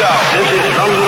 [0.00, 0.99] this is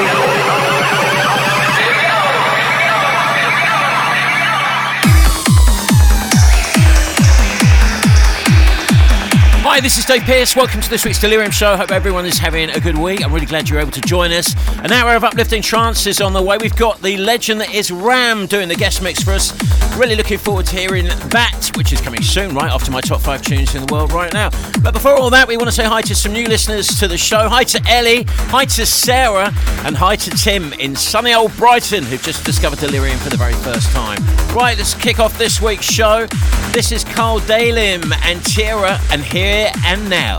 [9.81, 10.55] Dave Pearce.
[10.55, 11.79] Welcome to this week's Delirium Show.
[11.79, 13.25] Hope everyone is having a good week.
[13.25, 14.55] I'm really glad you're able to join us.
[14.81, 16.59] An hour of uplifting trance is on the way.
[16.59, 19.55] We've got the legend that is Ram doing the guest mix for us.
[19.97, 23.41] Really looking forward to hearing that, which is coming soon, right after my top five
[23.41, 24.51] tunes in the world right now.
[24.83, 27.17] But before all that, we want to say hi to some new listeners to the
[27.17, 27.49] show.
[27.49, 29.53] Hi to Ellie, hi to Sarah,
[29.85, 33.55] and hi to Tim in sunny old Brighton, who've just discovered Delirium for the very
[33.55, 34.23] first time.
[34.55, 36.27] Right, let's kick off this week's show.
[36.73, 40.39] This is Carl Dalim and Tira, and Here and Now.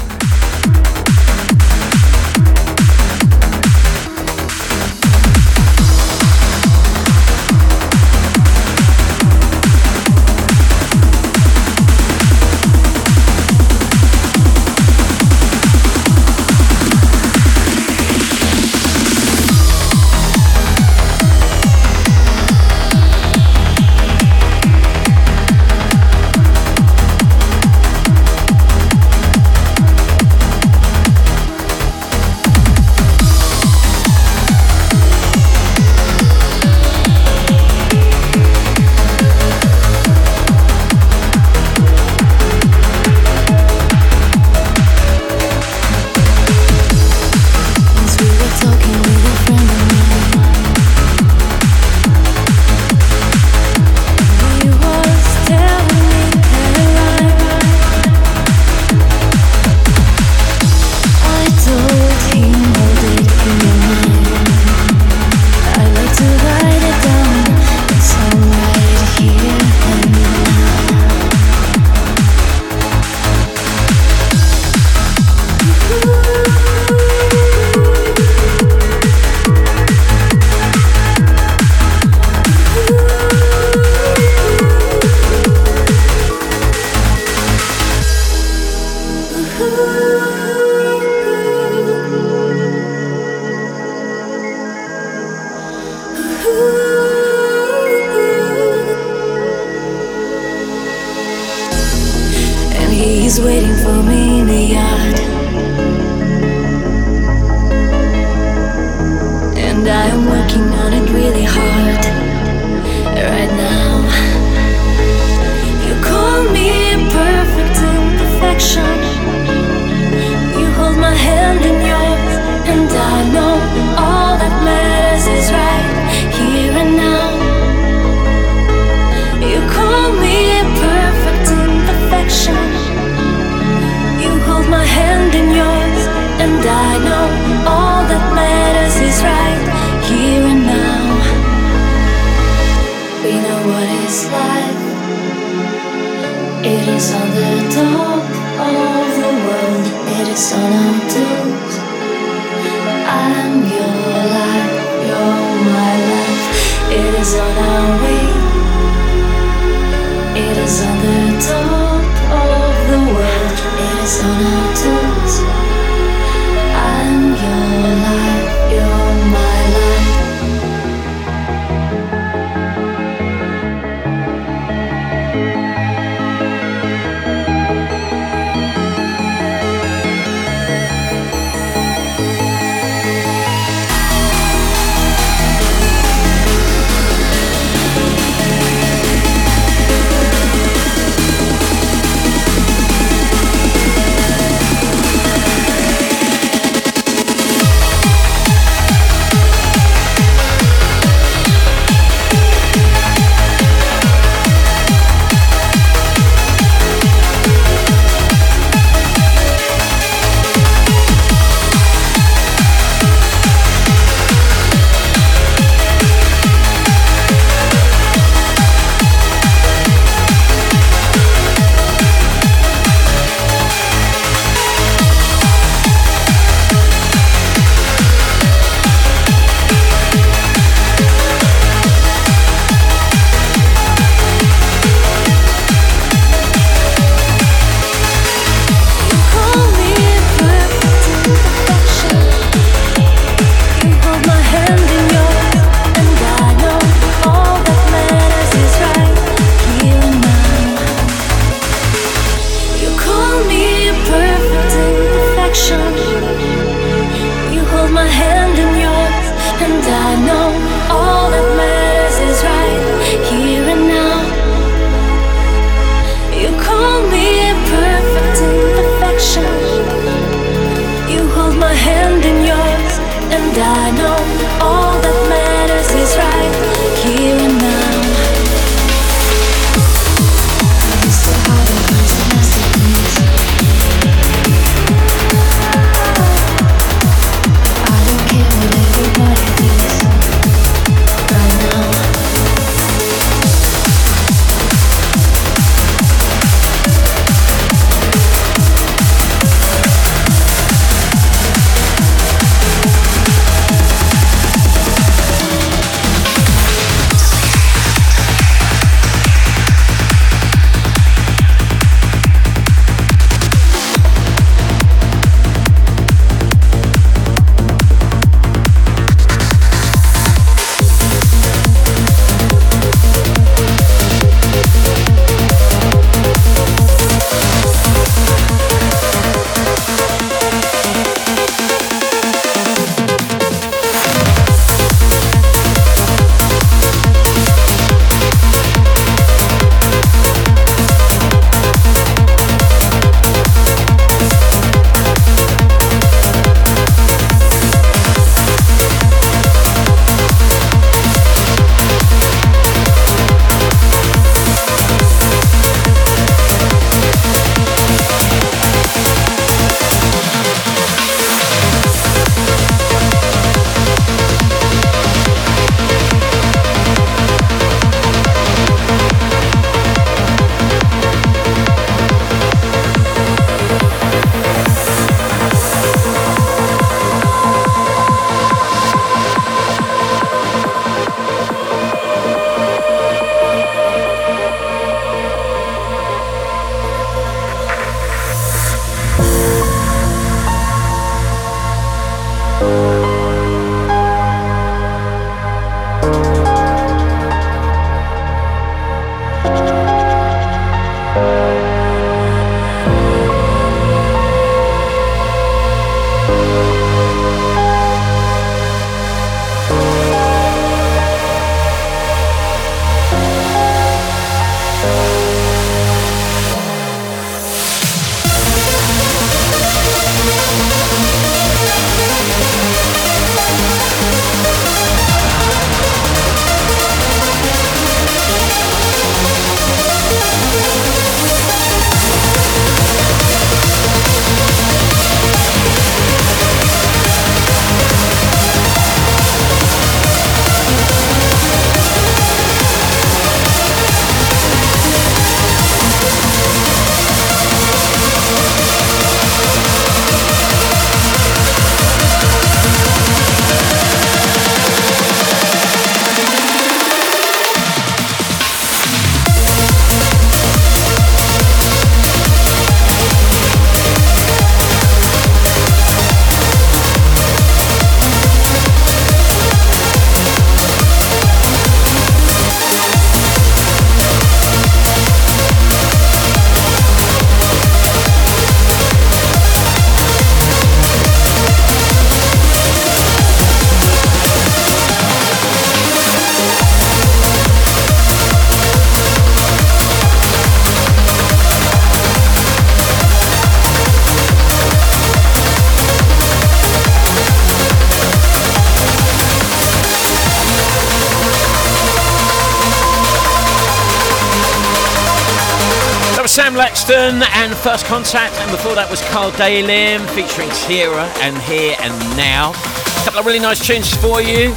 [506.92, 512.52] And First Contact, and before that was Carl Dalim featuring Tira and Here and Now.
[512.52, 514.54] A couple of really nice tunes for you.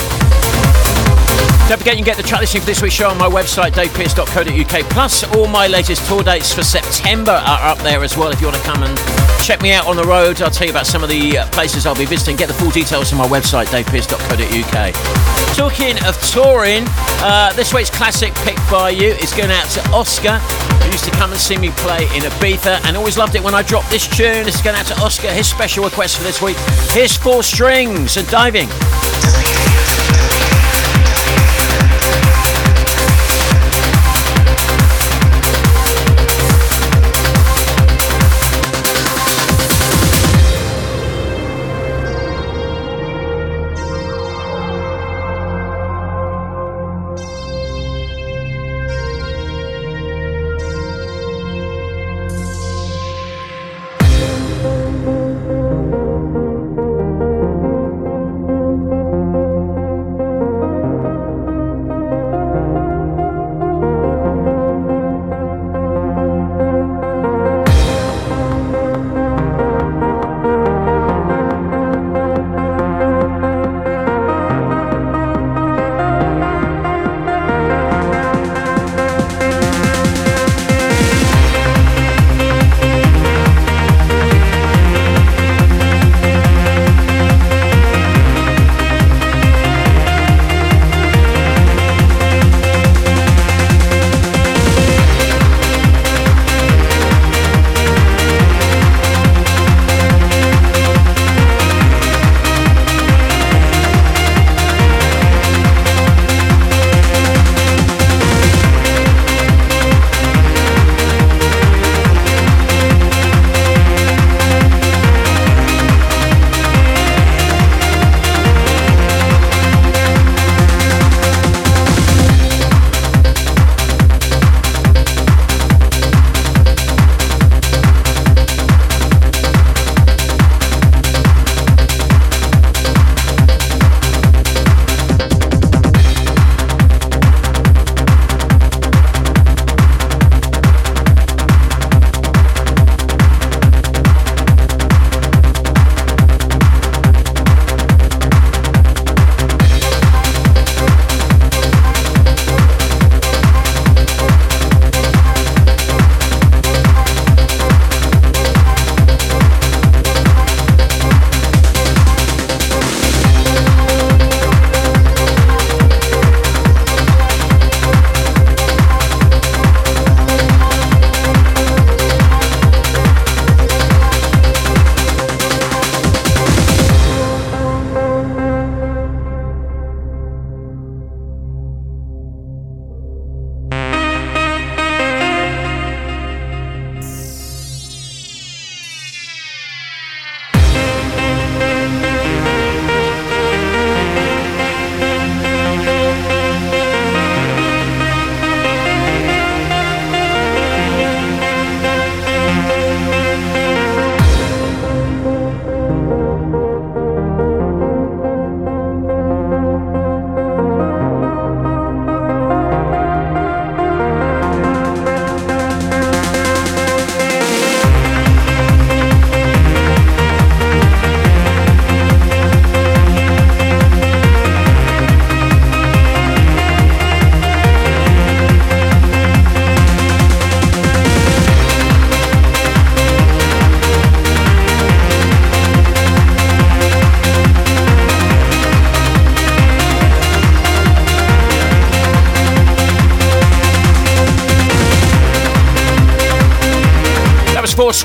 [1.69, 3.73] Don't forget you can get the track listing for this week's show on my website,
[3.73, 4.91] davepearce.co.uk.
[4.91, 8.47] Plus, all my latest tour dates for September are up there as well if you
[8.47, 8.97] want to come and
[9.43, 10.41] check me out on the road.
[10.41, 12.37] I'll tell you about some of the uh, places I'll be visiting.
[12.37, 15.57] Get the full details on my website, davepearce.co.uk.
[15.57, 16.85] Talking of touring,
[17.27, 21.11] uh, this week's classic pick by you is going out to Oscar, who used to
[21.11, 24.07] come and see me play in Ibiza and always loved it when I dropped this
[24.07, 24.45] tune.
[24.45, 26.57] This is going out to Oscar, his special request for this week.
[26.91, 28.69] Here's Four Strings and Diving.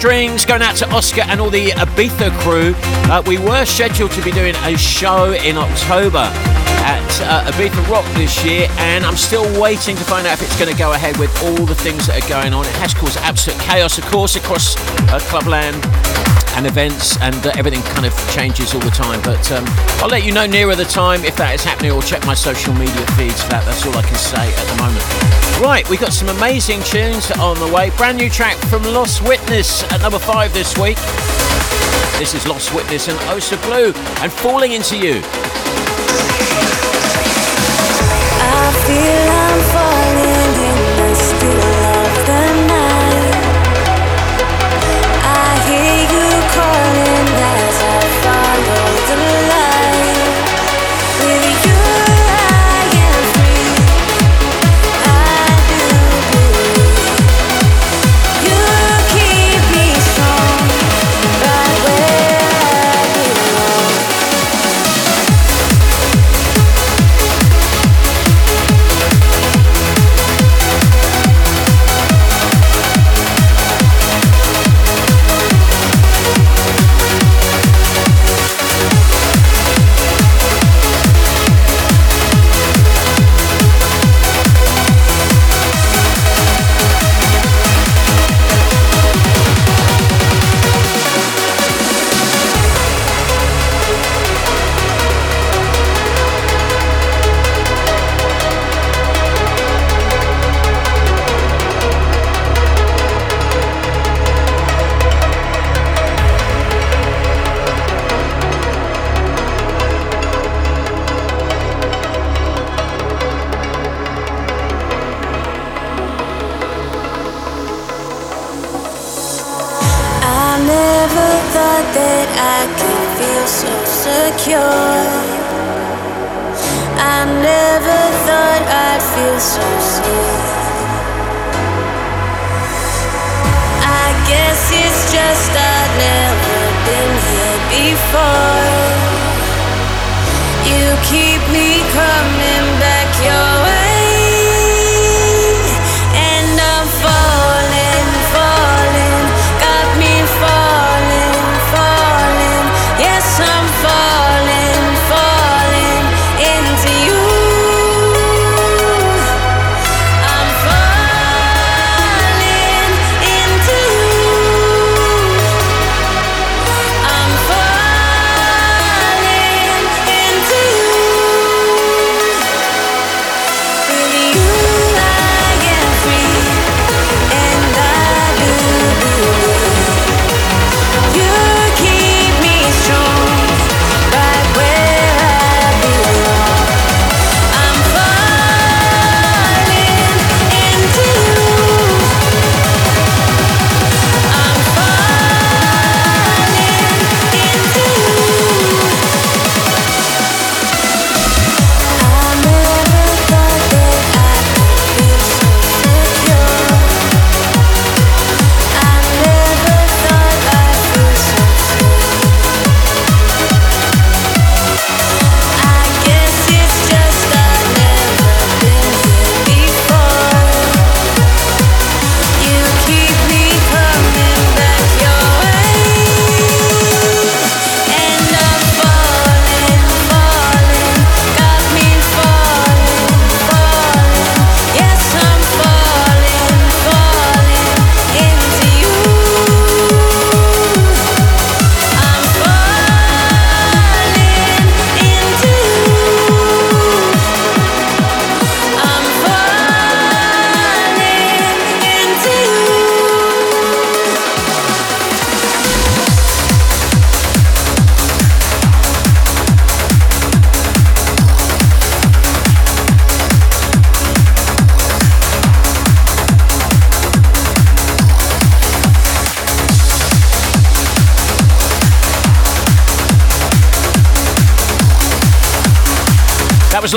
[0.01, 2.73] Strings going out to Oscar and all the Ibiza crew.
[3.07, 6.25] Uh, we were scheduled to be doing a show in October
[6.81, 10.57] at uh, Ibiza Rock this year, and I'm still waiting to find out if it's
[10.57, 12.65] going to go ahead with all the things that are going on.
[12.65, 15.79] It has caused absolute chaos, of course, across uh, Clubland
[16.61, 19.19] and events, and uh, everything kind of changes all the time.
[19.23, 19.65] But um,
[19.97, 22.73] I'll let you know nearer the time if that is happening, or check my social
[22.73, 23.65] media feeds for that.
[23.65, 25.01] That's all I can say at the moment.
[25.57, 27.89] Right, we got some amazing tunes on the way.
[27.97, 30.97] Brand new track from Lost Witness at number five this week.
[32.19, 33.91] This is Lost Witness and Osa Blue
[34.21, 35.23] and Falling Into You.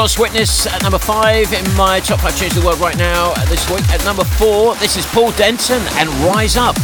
[0.04, 3.32] Lost Witness at number five in my top five tunes of the world right now
[3.44, 3.88] this week.
[3.88, 6.76] At number four, this is Paul Denton and Rise Up.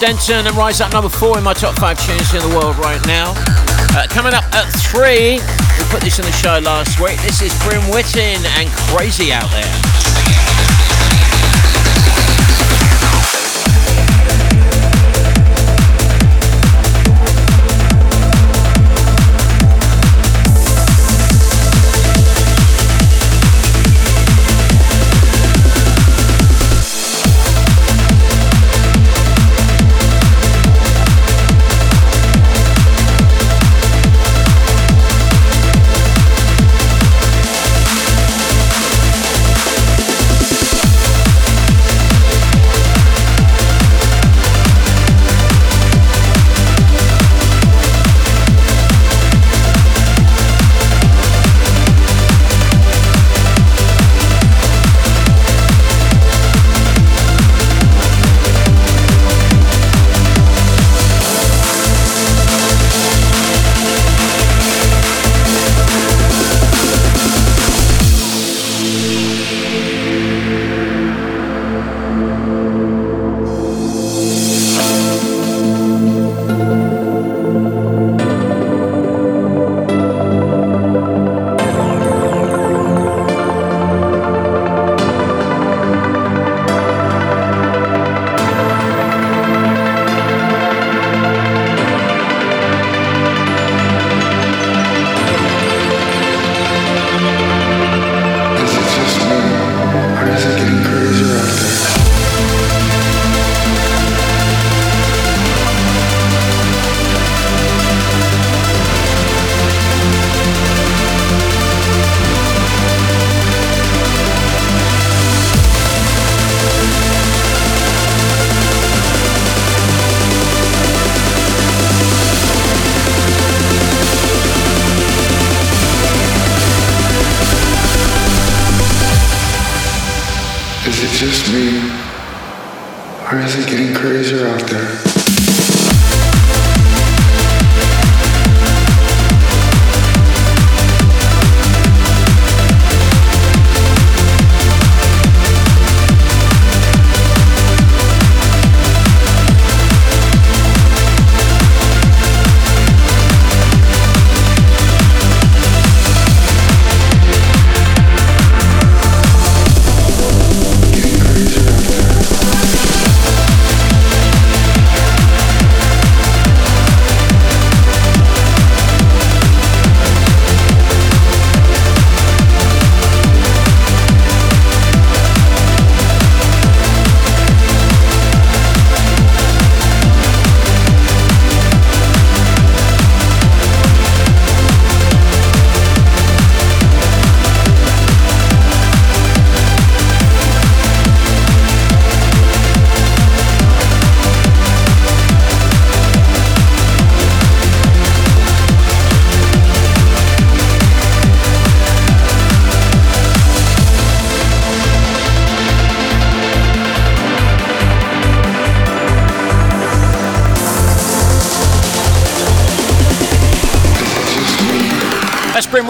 [0.00, 3.04] Denton and Rise Up number four in my top five tunes in the world right
[3.06, 3.34] now.
[3.94, 7.20] Uh, coming up at three, we put this in the show last week.
[7.20, 9.89] This is Bryn Whiting and Crazy Out There.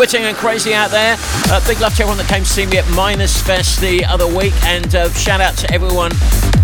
[0.00, 1.16] Whiting and Crazy out there.
[1.52, 4.26] Uh, big love to everyone that came to see me at Minus Fest the other
[4.26, 6.10] week, and uh, shout out to everyone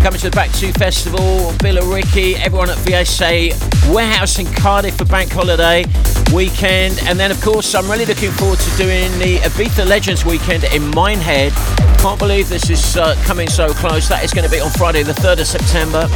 [0.01, 5.05] coming to the Back 2 Festival, Villa Ricky, everyone at VSA Warehouse in Cardiff for
[5.05, 5.85] Bank Holiday
[6.33, 10.63] weekend, and then of course I'm really looking forward to doing the Ibiza Legends weekend
[10.73, 11.53] in Minehead.
[11.99, 14.09] Can't believe this is uh, coming so close.
[14.09, 16.09] That is going to be on Friday, the 3rd of September,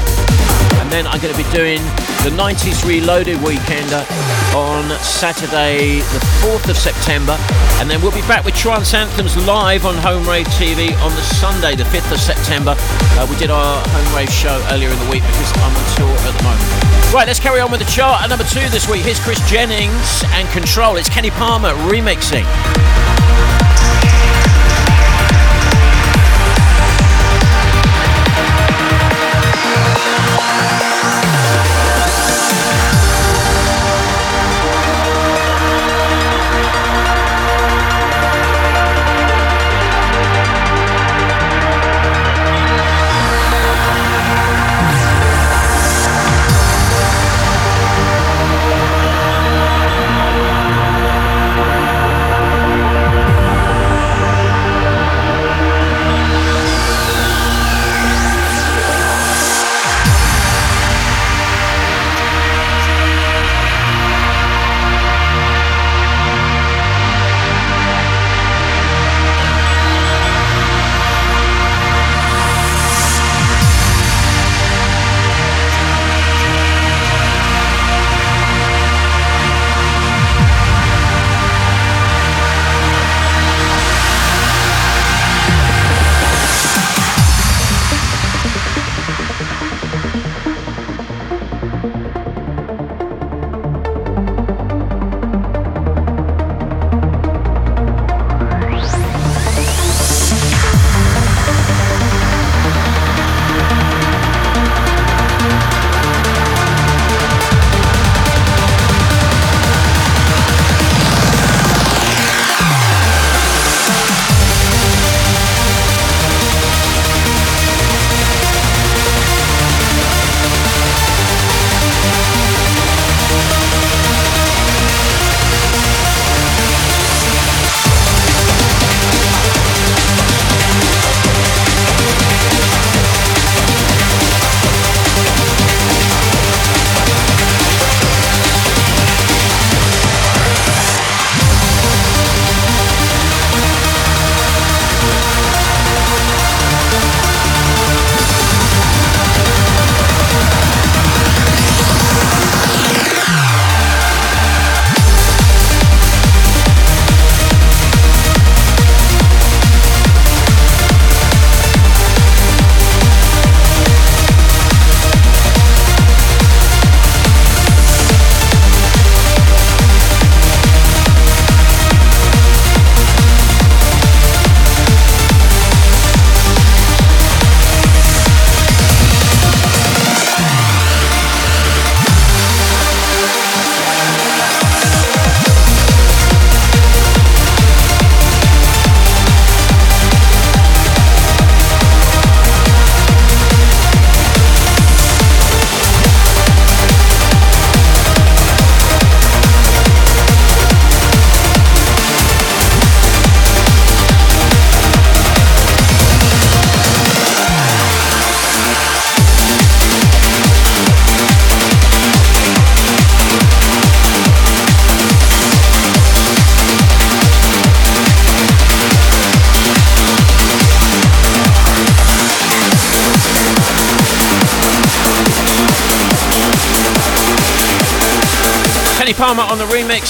[0.81, 1.81] and then I'm going to be doing
[2.23, 4.05] the 90s Reloaded weekender
[4.53, 7.35] on Saturday, the 4th of September.
[7.79, 11.21] And then we'll be back with Trance Anthems live on Home Rave TV on the
[11.21, 12.75] Sunday, the 5th of September.
[12.77, 16.15] Uh, we did our Home Rave show earlier in the week because I'm on tour
[16.29, 17.13] at the moment.
[17.13, 18.21] Right, let's carry on with the chart.
[18.21, 20.97] At number two this week, here's Chris Jennings and Control.
[20.97, 22.45] It's Kenny Palmer remixing.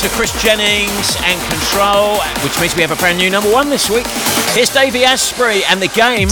[0.04, 3.90] Of Chris Jennings and Control, which means we have a brand new number one this
[3.90, 4.08] week.
[4.54, 6.30] Here's Davey Asprey and the game.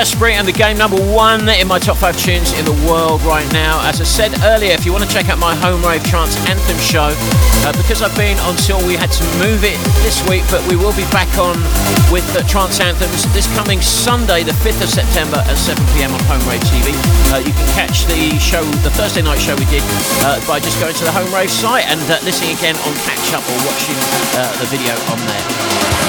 [0.00, 3.44] Davey and the game number one in my top five tunes in the world right
[3.52, 3.84] now.
[3.84, 6.80] As I said earlier, if you want to check out my Home Rave Trance Anthem
[6.80, 10.64] show, uh, because I've been on tour, we had to move it this week, but
[10.72, 11.60] we will be back on
[12.08, 16.22] with uh, Trance Anthems this coming Sunday, the 5th of September at 7 pm on
[16.32, 16.96] Home Rave TV.
[17.28, 19.84] Uh, you can catch the show, the Thursday night show we did,
[20.24, 23.36] uh, by just going to the Home Rave site and uh, listening again on catch
[23.36, 24.00] up or watching
[24.40, 25.44] uh, the video on there.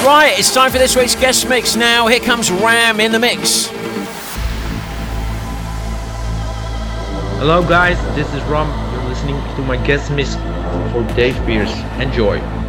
[0.00, 2.08] Right, it's time for this week's guest mix now.
[2.08, 3.68] Here comes Ram in the mix.
[7.42, 8.68] Hello, guys, this is Rom.
[8.94, 10.36] You're listening to my guest mix
[10.92, 11.74] for Dave Pearce.
[11.98, 12.61] Enjoy.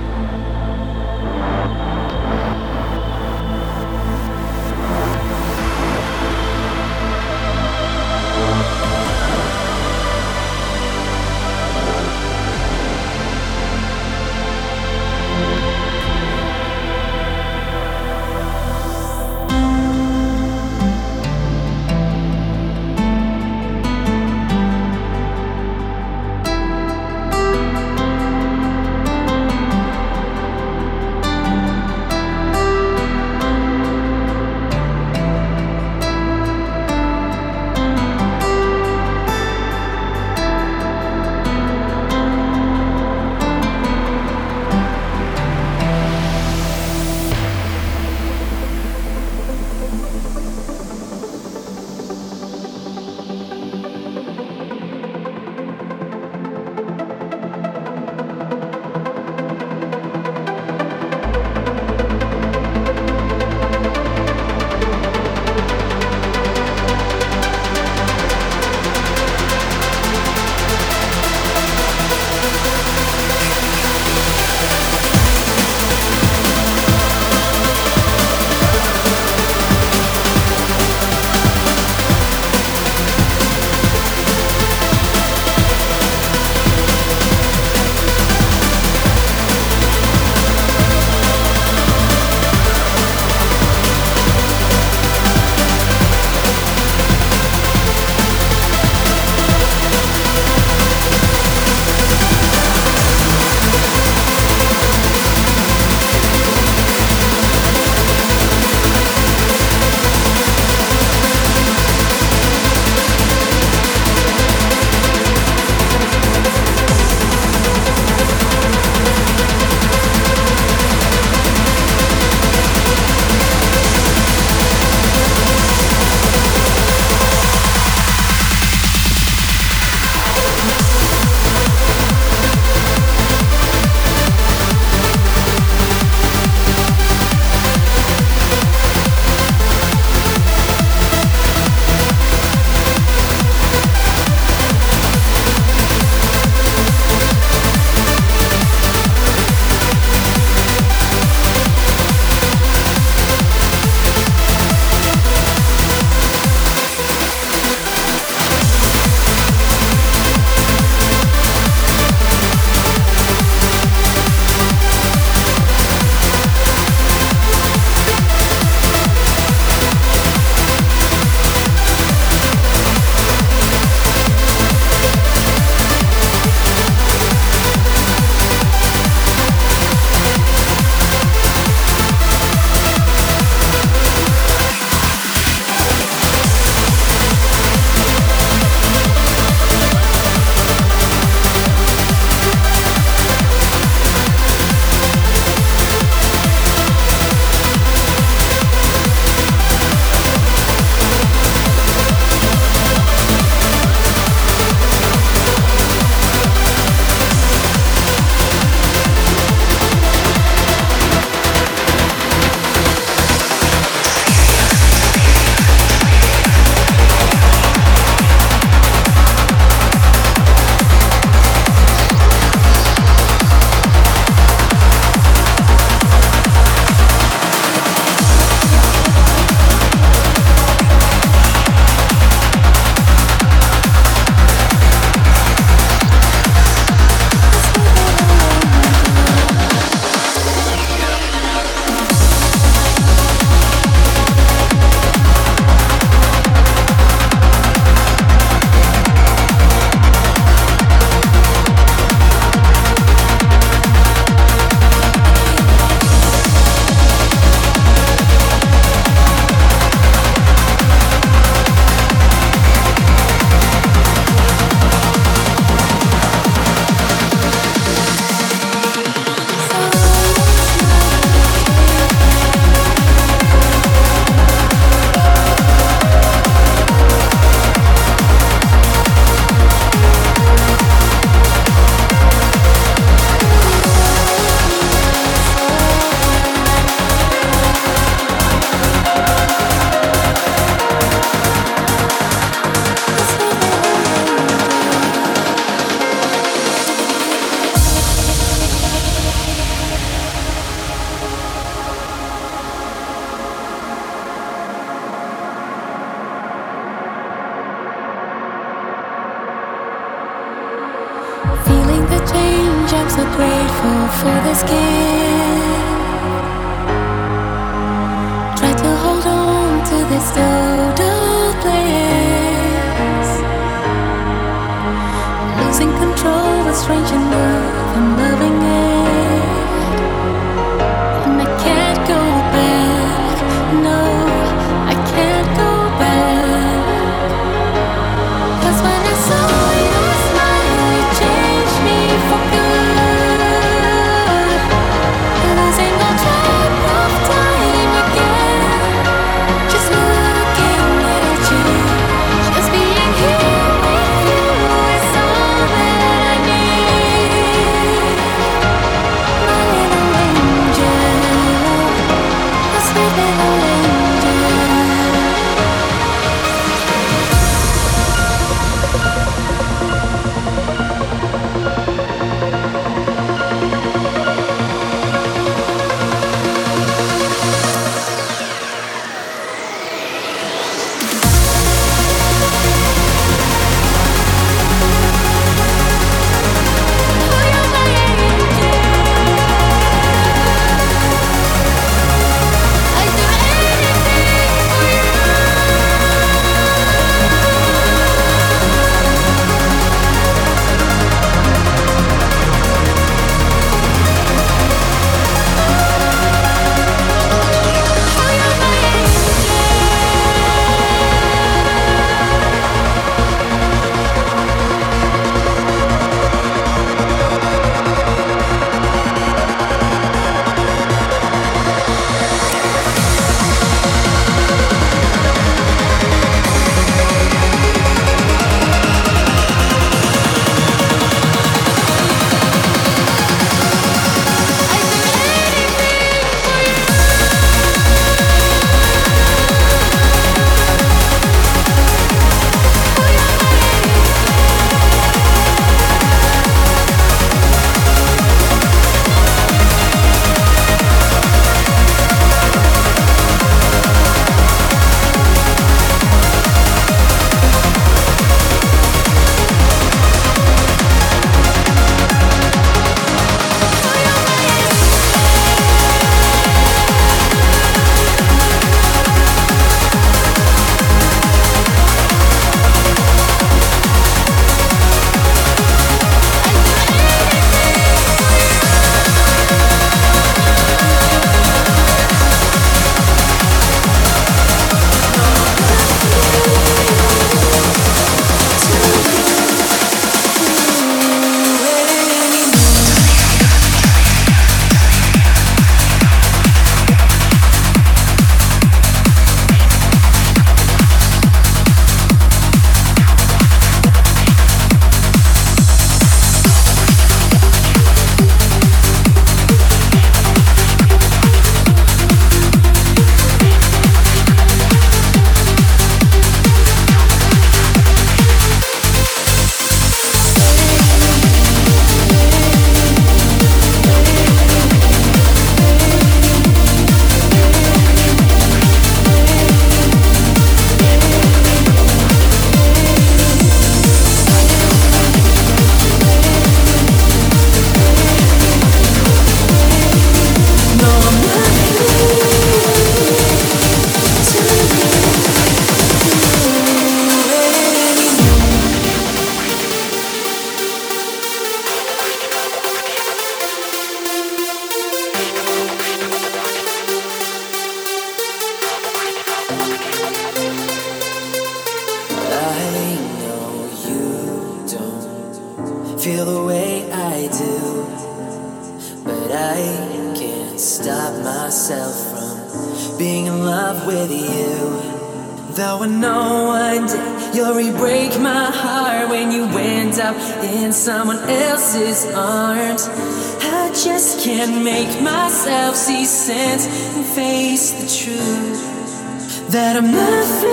[589.53, 590.49] that I'm nothing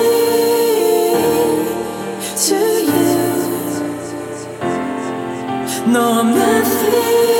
[2.37, 2.59] to
[2.91, 3.03] you.
[5.91, 7.40] No, I'm nothing.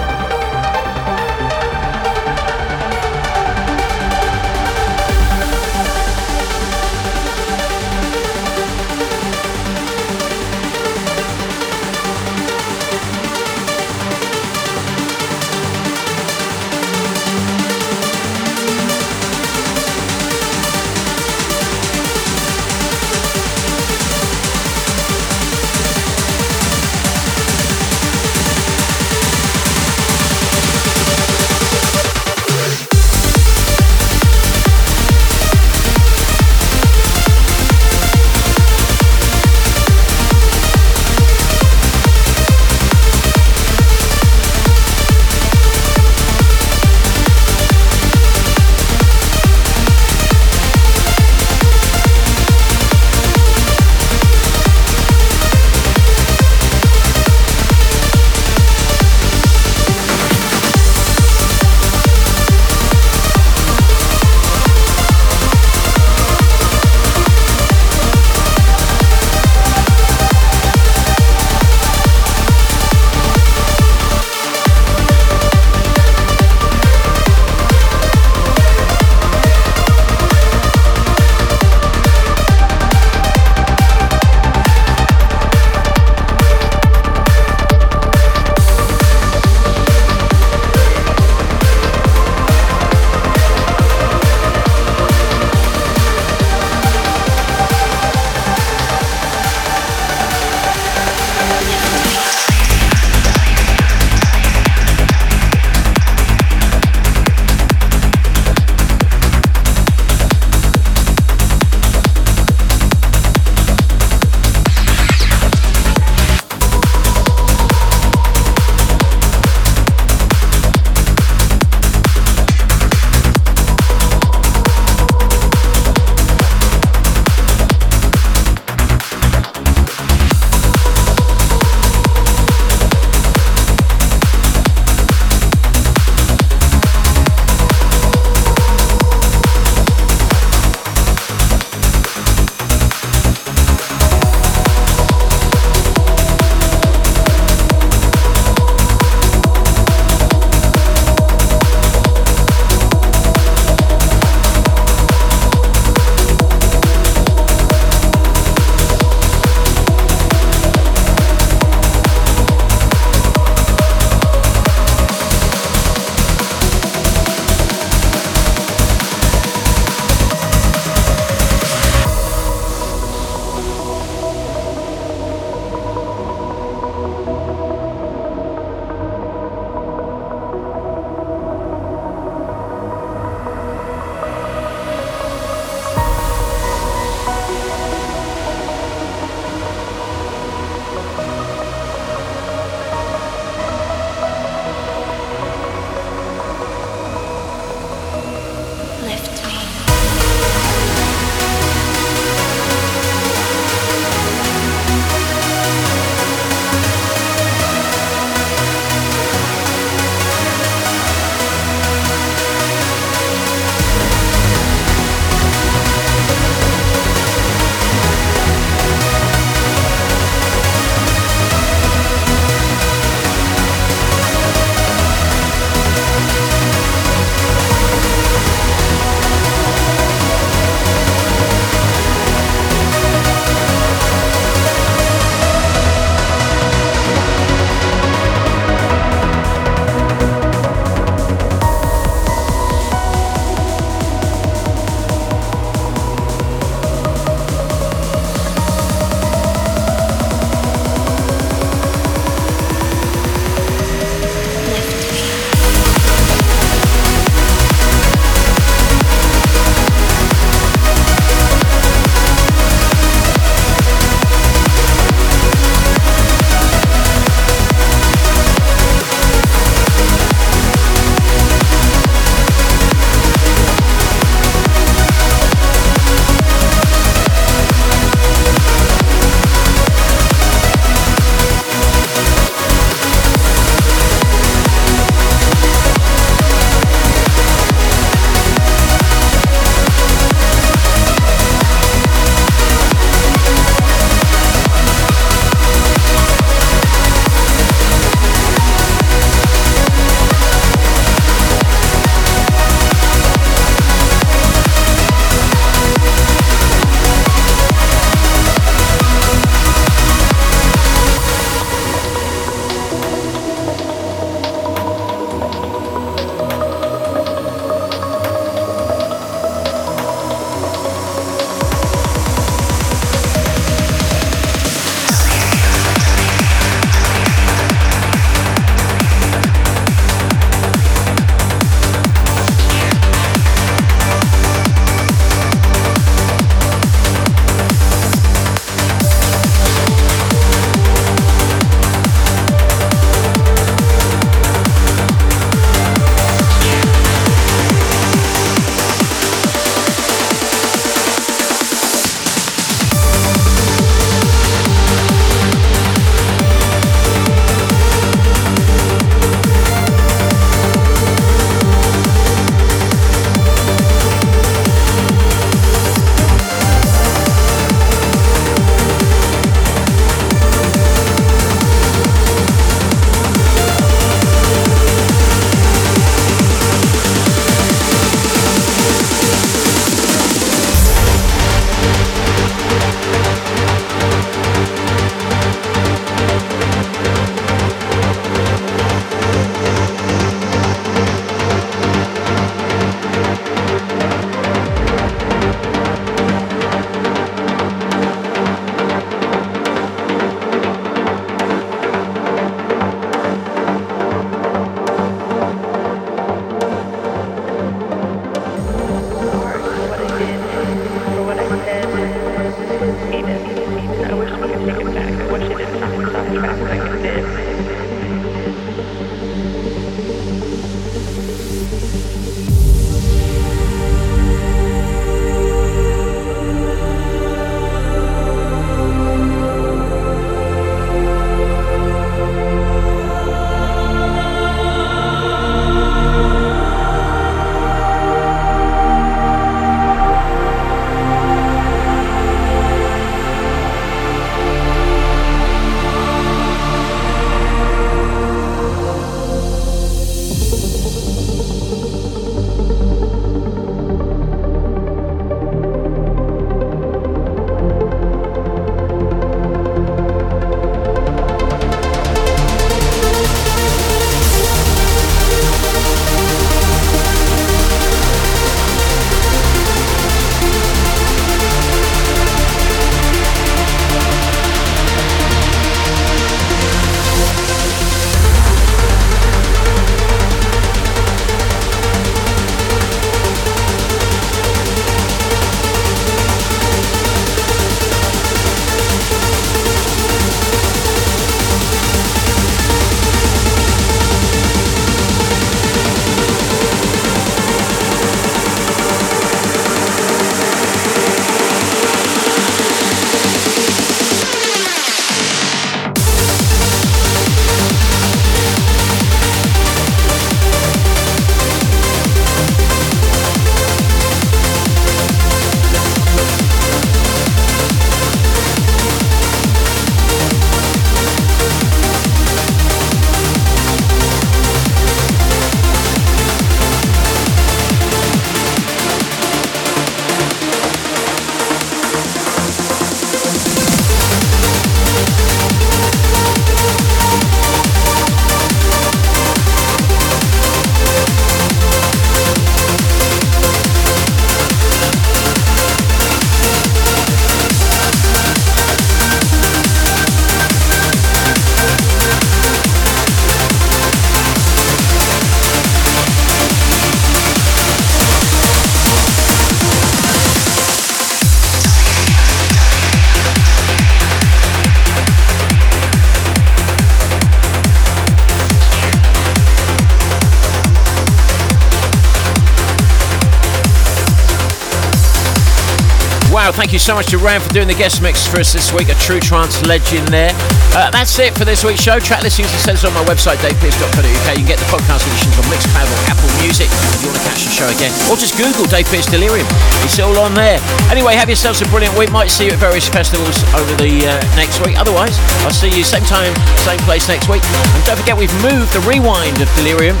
[576.72, 578.88] Thank you so much to Ram for doing the guest mix for us this week.
[578.88, 580.32] A true trance legend there.
[580.72, 582.00] Uh, that's it for this week's show.
[582.00, 584.08] Track listings are sent on my website, davepearce.co.uk.
[584.08, 587.28] You can get the podcast editions on Mixcloud or Apple Music if you want to
[587.28, 587.92] catch the show again.
[588.08, 589.44] Or just Google Dave Pearce Delirium.
[589.84, 590.64] It's all on there.
[590.88, 592.08] Anyway, have yourselves a brilliant week.
[592.08, 594.80] Might see you at various festivals over the uh, next week.
[594.80, 596.32] Otherwise, I'll see you same time,
[596.64, 597.44] same place next week.
[597.76, 600.00] And don't forget, we've moved the rewind of Delirium.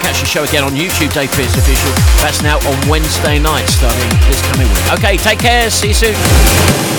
[0.00, 1.92] Catch the show again on YouTube, Dave Pearce Official,
[2.22, 4.92] that's now on Wednesday night starting this coming week.
[4.98, 5.70] Okay, take care.
[5.70, 6.89] See you soon.